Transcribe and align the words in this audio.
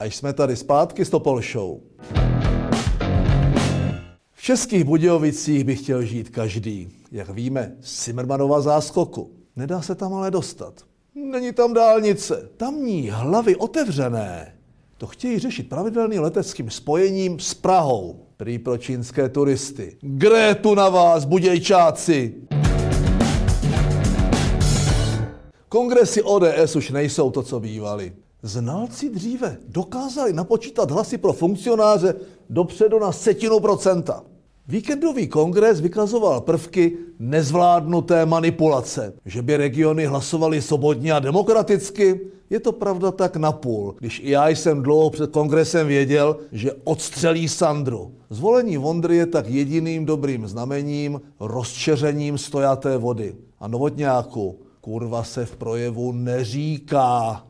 A 0.00 0.04
jsme 0.04 0.32
tady 0.32 0.56
zpátky 0.56 1.04
s 1.04 1.10
Topol 1.10 1.40
Show. 1.42 1.78
V 4.32 4.42
českých 4.42 4.84
Budějovicích 4.84 5.64
by 5.64 5.76
chtěl 5.76 6.02
žít 6.02 6.28
každý. 6.28 6.88
Jak 7.12 7.30
víme, 7.30 7.76
Simmermanova 7.80 8.60
záskoku. 8.60 9.30
Nedá 9.56 9.82
se 9.82 9.94
tam 9.94 10.14
ale 10.14 10.30
dostat. 10.30 10.74
Není 11.14 11.52
tam 11.52 11.74
dálnice. 11.74 12.48
Tamní 12.56 13.10
hlavy 13.10 13.56
otevřené 13.56 14.54
to 14.98 15.06
chtějí 15.06 15.38
řešit 15.38 15.68
pravidelným 15.68 16.22
leteckým 16.22 16.70
spojením 16.70 17.38
s 17.38 17.54
Prahou. 17.54 18.26
Prý 18.36 18.58
pro 18.58 18.78
čínské 18.78 19.28
turisty. 19.28 19.96
Grétu 20.00 20.74
na 20.74 20.88
vás, 20.88 21.24
budějčáci! 21.24 22.34
Kongresy 25.68 26.22
ODS 26.22 26.76
už 26.76 26.90
nejsou 26.90 27.30
to, 27.30 27.42
co 27.42 27.60
bývaly. 27.60 28.12
Znalci 28.48 29.10
dříve 29.10 29.56
dokázali 29.68 30.32
napočítat 30.32 30.90
hlasy 30.90 31.18
pro 31.18 31.32
funkcionáře 31.32 32.14
dopředu 32.50 32.98
na 32.98 33.12
setinu 33.12 33.60
procenta. 33.60 34.24
Víkendový 34.68 35.28
kongres 35.28 35.80
vykazoval 35.80 36.40
prvky 36.40 36.96
nezvládnuté 37.18 38.26
manipulace. 38.26 39.12
Že 39.24 39.42
by 39.42 39.56
regiony 39.56 40.06
hlasovaly 40.06 40.62
svobodně 40.62 41.12
a 41.12 41.18
demokraticky, 41.18 42.20
je 42.50 42.60
to 42.60 42.72
pravda 42.72 43.10
tak 43.10 43.36
napůl, 43.36 43.94
když 43.98 44.20
i 44.24 44.30
já 44.30 44.48
jsem 44.48 44.82
dlouho 44.82 45.10
před 45.10 45.30
kongresem 45.30 45.86
věděl, 45.86 46.36
že 46.52 46.72
odstřelí 46.84 47.48
Sandru. 47.48 48.12
Zvolení 48.30 48.76
Vondry 48.76 49.16
je 49.16 49.26
tak 49.26 49.48
jediným 49.48 50.04
dobrým 50.04 50.48
znamením, 50.48 51.20
rozčeřením 51.40 52.38
stojaté 52.38 52.96
vody. 52.96 53.34
A 53.60 53.68
novotňáku, 53.68 54.58
kurva 54.80 55.24
se 55.24 55.46
v 55.46 55.56
projevu 55.56 56.12
neříká. 56.12 57.47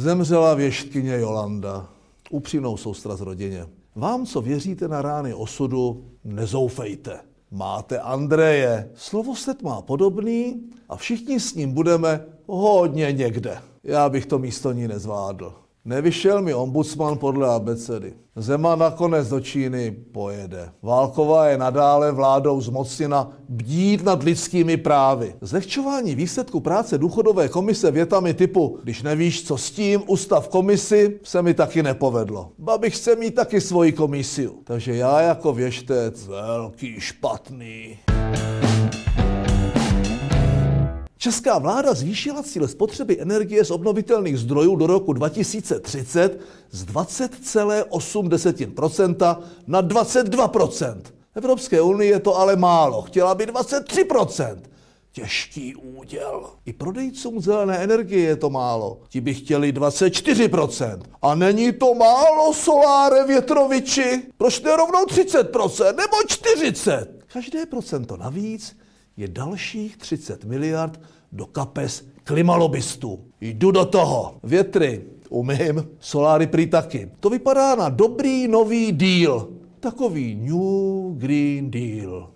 Zemřela 0.00 0.54
věštkyně 0.54 1.18
Jolanda. 1.18 1.88
Upřímnou 2.30 2.76
soustrast 2.76 3.22
rodině. 3.22 3.66
Vám, 3.94 4.26
co 4.26 4.40
věříte 4.40 4.88
na 4.88 5.02
rány 5.02 5.34
osudu, 5.34 6.04
nezoufejte. 6.24 7.20
Máte 7.50 7.98
Andreje. 7.98 8.90
Slovoset 8.94 9.62
má 9.62 9.82
podobný 9.82 10.62
a 10.88 10.96
všichni 10.96 11.40
s 11.40 11.54
ním 11.54 11.72
budeme 11.72 12.24
hodně 12.46 13.12
někde. 13.12 13.58
Já 13.84 14.08
bych 14.08 14.26
to 14.26 14.38
místo 14.38 14.72
ní 14.72 14.88
nezvládl. 14.88 15.54
Nevyšel 15.84 16.42
mi 16.42 16.54
ombudsman 16.54 17.18
podle 17.18 17.48
abecedy. 17.48 18.12
Zema 18.36 18.76
nakonec 18.76 19.28
do 19.28 19.40
Číny 19.40 19.90
pojede. 20.12 20.70
Válková 20.82 21.46
je 21.46 21.58
nadále 21.58 22.12
vládou 22.12 22.60
zmocněna 22.60 23.32
bdít 23.48 24.04
nad 24.04 24.22
lidskými 24.22 24.76
právy. 24.76 25.34
Zlehčování 25.40 26.14
výsledku 26.14 26.60
práce 26.60 26.98
důchodové 26.98 27.48
komise 27.48 27.90
větami 27.90 28.34
typu, 28.34 28.78
když 28.82 29.02
nevíš, 29.02 29.46
co 29.46 29.58
s 29.58 29.70
tím, 29.70 30.02
ustav 30.06 30.48
komisi, 30.48 31.20
se 31.22 31.42
mi 31.42 31.54
taky 31.54 31.82
nepovedlo. 31.82 32.52
Babych 32.58 32.96
chce 32.96 33.16
mít 33.16 33.34
taky 33.34 33.60
svoji 33.60 33.92
komisiu. 33.92 34.58
Takže 34.64 34.96
já 34.96 35.20
jako 35.20 35.52
věštec 35.52 36.26
velký 36.26 37.00
špatný. 37.00 37.98
Česká 41.22 41.58
vláda 41.58 41.94
zvýšila 41.94 42.42
cíl 42.42 42.68
spotřeby 42.68 43.20
energie 43.20 43.64
z 43.64 43.70
obnovitelných 43.70 44.38
zdrojů 44.38 44.76
do 44.76 44.86
roku 44.86 45.12
2030 45.12 46.40
z 46.70 46.86
20,8% 46.86 49.36
na 49.66 49.82
22%. 49.82 51.00
Evropské 51.34 51.80
unii 51.80 52.10
je 52.10 52.20
to 52.20 52.36
ale 52.36 52.56
málo, 52.56 53.02
chtěla 53.02 53.34
by 53.34 53.46
23%. 53.46 54.58
Těžký 55.12 55.74
úděl. 55.74 56.50
I 56.66 56.72
prodejcům 56.72 57.40
zelené 57.40 57.78
energie 57.78 58.28
je 58.28 58.36
to 58.36 58.50
málo. 58.50 59.00
Ti 59.08 59.20
by 59.20 59.34
chtěli 59.34 59.72
24%. 59.72 61.00
A 61.22 61.34
není 61.34 61.72
to 61.72 61.94
málo, 61.94 62.54
soláre 62.54 63.26
větroviči? 63.26 64.22
Proč 64.36 64.60
ne 64.60 64.76
rovnou 64.76 65.04
30% 65.04 65.96
nebo 65.96 66.16
40%? 66.26 67.06
Každé 67.26 67.66
procento 67.66 68.16
navíc 68.16 68.76
je 69.16 69.28
dalších 69.28 69.96
30 69.96 70.44
miliard 70.44 71.00
do 71.32 71.46
kapes 71.46 72.04
klimalobistů. 72.24 73.18
Jdu 73.40 73.70
do 73.70 73.84
toho. 73.84 74.34
Větry 74.42 75.04
umím, 75.28 75.88
soláry 76.00 76.46
prý 76.46 76.66
taky. 76.66 77.10
To 77.20 77.30
vypadá 77.30 77.74
na 77.74 77.88
dobrý 77.88 78.48
nový 78.48 78.92
deal. 78.92 79.48
Takový 79.80 80.34
New 80.34 81.18
Green 81.18 81.70
Deal. 81.70 82.30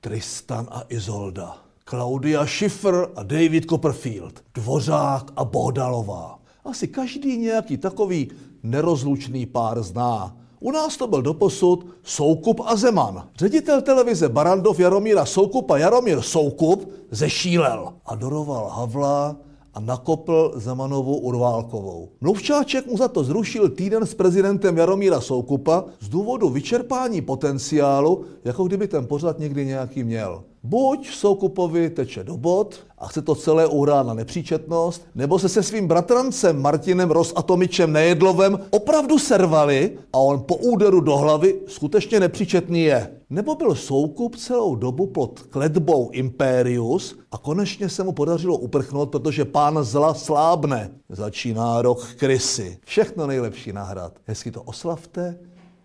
Tristan 0.00 0.66
a 0.70 0.82
Izolda. 0.88 1.56
Claudia 1.84 2.46
Schiffer 2.46 3.08
a 3.16 3.22
David 3.22 3.64
Copperfield. 3.64 4.44
Dvořák 4.54 5.32
a 5.36 5.44
Bohdalová. 5.44 6.38
Asi 6.64 6.88
každý 6.88 7.38
nějaký 7.38 7.76
takový 7.76 8.30
nerozlučný 8.62 9.46
pár 9.46 9.82
zná. 9.82 10.36
U 10.60 10.70
nás 10.70 10.96
to 10.96 11.06
byl 11.06 11.22
doposud 11.22 11.86
Soukup 12.02 12.60
a 12.64 12.76
Zeman. 12.76 13.28
Ředitel 13.36 13.82
televize 13.82 14.28
Barandov 14.28 14.80
Jaromíra 14.80 15.24
Soukupa 15.24 15.78
Jaromír 15.78 16.20
Soukup 16.20 16.92
zešílel. 17.10 17.92
Adoroval 18.06 18.68
Havla 18.68 19.36
a 19.74 19.80
nakopl 19.80 20.52
Zemanovou 20.56 21.16
Urválkovou. 21.16 22.08
Mluvčáček 22.20 22.86
mu 22.86 22.96
za 22.96 23.08
to 23.08 23.24
zrušil 23.24 23.68
týden 23.68 24.06
s 24.06 24.14
prezidentem 24.14 24.76
Jaromíra 24.76 25.20
Soukupa 25.20 25.84
z 26.00 26.08
důvodu 26.08 26.48
vyčerpání 26.48 27.20
potenciálu, 27.20 28.24
jako 28.44 28.64
kdyby 28.64 28.88
ten 28.88 29.06
pořad 29.06 29.38
někdy 29.38 29.66
nějaký 29.66 30.04
měl. 30.04 30.44
Buď 30.62 31.10
Soukupovi 31.10 31.90
teče 31.90 32.24
do 32.24 32.36
bod 32.36 32.80
a 32.98 33.08
chce 33.08 33.22
to 33.22 33.34
celé 33.34 33.66
uhrát 33.66 34.06
na 34.06 34.14
nepříčetnost, 34.14 35.06
nebo 35.14 35.38
se 35.38 35.48
se 35.48 35.62
svým 35.62 35.88
bratrancem 35.88 36.62
Martinem 36.62 37.10
Rosatomičem 37.10 37.92
Nejedlovem 37.92 38.58
opravdu 38.70 39.18
servali 39.18 39.98
a 40.12 40.18
on 40.18 40.44
po 40.48 40.56
úderu 40.56 41.00
do 41.00 41.16
hlavy 41.16 41.60
skutečně 41.66 42.20
nepříčetný 42.20 42.82
je. 42.82 43.10
Nebo 43.30 43.54
byl 43.54 43.74
Soukup 43.74 44.36
celou 44.36 44.74
dobu 44.74 45.06
pod 45.06 45.40
kletbou 45.40 46.10
Imperius 46.10 47.18
a 47.32 47.38
konečně 47.38 47.88
se 47.88 48.04
mu 48.04 48.12
podařilo 48.12 48.56
uprchnout, 48.56 49.10
protože 49.10 49.44
pán 49.44 49.84
zla 49.84 50.14
slábne. 50.14 50.90
Začíná 51.08 51.82
rok 51.82 52.14
krysy. 52.14 52.78
Všechno 52.84 53.26
nejlepší 53.26 53.72
nahrad. 53.72 54.12
Hezky 54.24 54.50
to 54.50 54.62
oslavte 54.62 55.38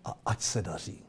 a 0.04 0.14
ať 0.26 0.42
se 0.42 0.62
daří. 0.62 1.02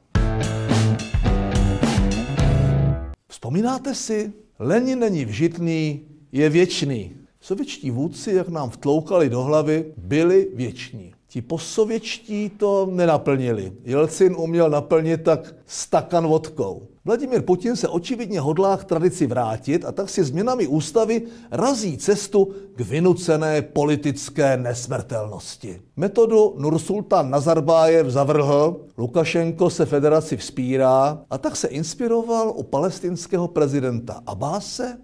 Vzpomínáte 3.38 3.96
si? 3.96 4.34
Lenin 4.59 5.00
není 5.00 5.25
vžitný, 5.25 6.02
je 6.31 6.50
věčný. 6.50 7.12
Sovětští 7.42 7.92
vůdci, 7.92 8.31
jak 8.31 8.50
nám 8.50 8.70
vtloukali 8.70 9.30
do 9.30 9.44
hlavy, 9.44 9.94
byli 9.98 10.48
věční. 10.53 11.14
Ti 11.29 11.41
postsovětští 11.41 12.49
to 12.49 12.88
nenaplnili. 12.91 13.73
Jelcin 13.83 14.35
uměl 14.38 14.69
naplnit 14.69 15.23
tak 15.23 15.55
stakan 15.65 16.27
vodkou. 16.27 16.88
Vladimír 17.05 17.41
Putin 17.41 17.75
se 17.75 17.88
očividně 17.88 18.39
hodlá 18.39 18.77
k 18.77 18.83
tradici 18.83 19.27
vrátit 19.27 19.85
a 19.85 19.91
tak 19.91 20.09
si 20.09 20.23
změnami 20.23 20.67
ústavy 20.67 21.21
razí 21.51 21.97
cestu 21.97 22.53
k 22.75 22.81
vynucené 22.81 23.61
politické 23.61 24.57
nesmrtelnosti. 24.57 25.81
Metodu 25.95 26.55
Nursultan 26.57 27.29
Nazarbájev 27.29 28.07
zavrhl, 28.07 28.81
Lukašenko 28.97 29.69
se 29.69 29.85
federaci 29.85 30.38
vzpírá 30.38 31.25
a 31.29 31.38
tak 31.38 31.55
se 31.55 31.67
inspiroval 31.67 32.53
u 32.55 32.63
palestinského 32.63 33.47
prezidenta 33.47 34.21
Abáse, 34.25 34.97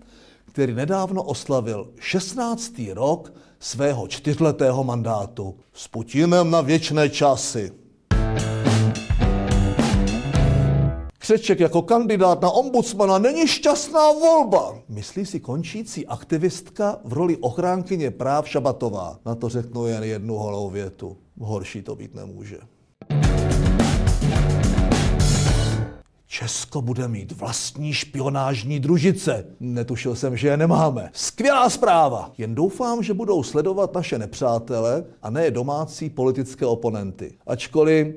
který 0.46 0.74
nedávno 0.74 1.24
oslavil 1.24 1.88
16. 2.00 2.74
rok 2.94 3.34
svého 3.64 4.08
čtyřletého 4.08 4.84
mandátu. 4.84 5.56
S 5.74 5.88
Putinem 5.88 6.52
na 6.52 6.62
věčné 6.62 7.10
časy. 7.10 7.72
Křeček 11.18 11.60
jako 11.60 11.82
kandidát 11.82 12.42
na 12.42 12.50
ombudsmana 12.52 13.18
není 13.18 13.48
šťastná 13.48 14.12
volba. 14.12 14.76
Myslí 14.90 15.26
si 15.26 15.40
končící 15.40 16.08
aktivistka 16.08 17.00
v 17.04 17.14
roli 17.14 17.38
ochránkyně 17.38 18.12
práv 18.12 18.48
Šabatová. 18.48 19.20
Na 19.26 19.36
to 19.36 19.50
řeknu 19.50 19.88
jen 19.88 20.04
jednu 20.04 20.36
holou 20.36 20.70
větu. 20.70 21.18
Horší 21.40 21.82
to 21.82 21.96
být 21.96 22.16
nemůže. 22.16 22.58
Česko 26.34 26.82
bude 26.82 27.08
mít 27.08 27.32
vlastní 27.32 27.94
špionážní 27.94 28.80
družice. 28.80 29.46
Netušil 29.60 30.16
jsem, 30.16 30.38
že 30.38 30.48
je 30.48 30.58
nemáme. 30.58 31.10
Skvělá 31.14 31.70
zpráva. 31.70 32.32
Jen 32.38 32.56
doufám, 32.56 33.04
že 33.04 33.14
budou 33.14 33.44
sledovat 33.44 33.94
naše 33.96 34.18
nepřátele 34.18 35.04
a 35.22 35.30
ne 35.30 35.52
domácí 35.52 36.10
politické 36.10 36.66
oponenty. 36.66 37.38
Ačkoliv 37.48 38.16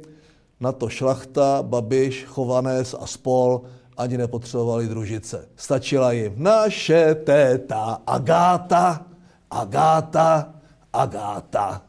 na 0.61 0.73
to 0.73 0.89
šlachta, 0.89 1.63
Babiš, 1.63 2.25
Chovanec 2.25 2.95
a 3.01 3.07
spol 3.07 3.63
ani 3.97 4.19
nepotřebovali 4.19 4.89
družice. 4.89 5.49
Stačila 5.57 6.12
jim 6.12 6.33
naše 6.37 7.15
téta 7.15 8.03
Agáta, 8.07 9.07
Agáta, 9.51 10.55
Agáta. 10.93 11.83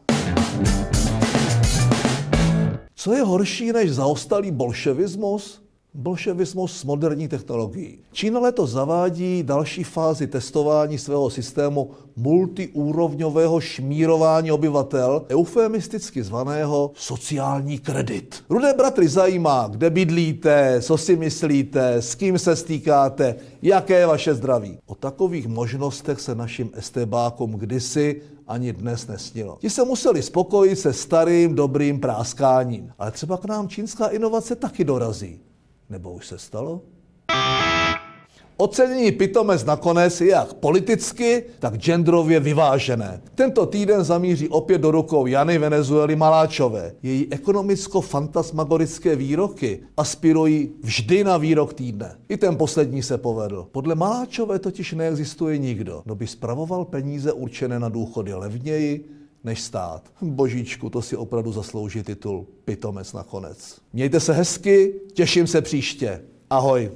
Co 2.96 3.14
je 3.14 3.22
horší 3.22 3.72
než 3.72 3.92
zaostalý 3.92 4.52
bolševismus? 4.52 5.67
Bolševismus 5.98 6.78
s 6.78 6.84
moderní 6.84 7.28
technologií. 7.28 8.00
Čína 8.12 8.40
letos 8.40 8.72
zavádí 8.72 9.44
další 9.44 9.84
fázi 9.84 10.28
testování 10.28 10.98
svého 10.98 11.30
systému 11.30 11.92
multiúrovňového 12.16 13.60
šmírování 13.60 14.52
obyvatel, 14.52 15.26
eufemisticky 15.30 16.24
zvaného 16.24 16.92
sociální 16.96 17.80
kredit. 17.80 18.44
Rudé 18.50 18.74
bratry 18.74 19.08
zajímá, 19.08 19.68
kde 19.68 19.90
bydlíte, 19.90 20.82
co 20.82 20.98
si 20.98 21.16
myslíte, 21.16 21.94
s 21.94 22.16
kým 22.16 22.40
se 22.40 22.56
stýkáte, 22.56 23.36
jaké 23.62 24.00
je 24.00 24.06
vaše 24.06 24.36
zdraví. 24.36 24.78
O 24.86 24.96
takových 24.96 25.48
možnostech 25.48 26.22
se 26.22 26.36
našim 26.36 26.70
estebákům 26.74 27.52
kdysi 27.52 28.22
ani 28.48 28.74
dnes 28.74 29.08
nesnilo. 29.08 29.58
Ti 29.60 29.70
se 29.70 29.86
museli 29.86 30.24
spokojit 30.24 30.80
se 30.80 30.94
starým 30.94 31.56
dobrým 31.56 32.00
práskáním. 32.00 32.92
Ale 33.00 33.12
třeba 33.12 33.38
k 33.38 33.46
nám 33.46 33.68
čínská 33.68 34.08
inovace 34.08 34.56
taky 34.56 34.84
dorazí. 34.84 35.40
Nebo 35.90 36.12
už 36.12 36.28
se 36.28 36.38
stalo? 36.38 36.82
Ocenění 38.60 39.12
pitomec 39.12 39.66
nakonec 39.66 40.22
je 40.22 40.28
jak 40.28 40.54
politicky, 40.54 41.44
tak 41.60 41.78
genderově 41.78 42.40
vyvážené. 42.40 43.22
Tento 43.36 43.66
týden 43.66 44.04
zamíří 44.04 44.50
opět 44.50 44.82
do 44.82 44.92
rukou 44.92 45.26
Jany 45.26 45.58
Venezuely 45.58 46.16
Maláčové. 46.16 46.94
Její 47.04 47.28
ekonomicko-fantasmagorické 47.28 49.16
výroky 49.16 49.80
aspirují 49.98 50.70
vždy 50.84 51.24
na 51.24 51.38
výrok 51.38 51.74
týdne. 51.74 52.16
I 52.30 52.38
ten 52.38 52.56
poslední 52.56 53.04
se 53.04 53.18
povedl. 53.18 53.68
Podle 53.72 53.96
Maláčové 53.96 54.60
totiž 54.60 54.94
neexistuje 54.94 55.58
nikdo, 55.58 56.02
kdo 56.06 56.16
by 56.16 56.28
spravoval 56.28 56.86
peníze 56.86 57.34
určené 57.34 57.80
na 57.80 57.90
důchody 57.90 58.34
levněji, 58.34 59.17
než 59.48 59.62
stát. 59.62 60.12
Božíčku, 60.22 60.90
to 60.90 61.02
si 61.02 61.18
opravdu 61.18 61.52
zaslouží 61.52 62.04
titul 62.04 62.48
pitomec 62.66 63.14
nakonec. 63.14 63.80
Mějte 63.94 64.20
se 64.20 64.34
hezky, 64.34 64.94
těším 65.14 65.48
se 65.48 65.62
příště. 65.62 66.22
Ahoj. 66.50 66.92